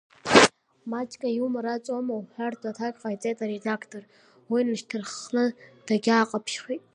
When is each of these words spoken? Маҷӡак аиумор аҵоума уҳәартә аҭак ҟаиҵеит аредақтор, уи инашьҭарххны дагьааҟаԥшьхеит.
Маҷӡак 0.89 1.23
аиумор 1.29 1.65
аҵоума 1.75 2.13
уҳәартә 2.19 2.65
аҭак 2.69 2.95
ҟаиҵеит 3.01 3.39
аредақтор, 3.45 4.03
уи 4.51 4.59
инашьҭарххны 4.61 5.45
дагьааҟаԥшьхеит. 5.85 6.83